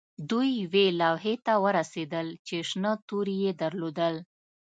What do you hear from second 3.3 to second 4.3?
یې درلودل